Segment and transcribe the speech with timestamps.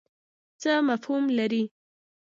[0.61, 1.63] څه مفهوم لري.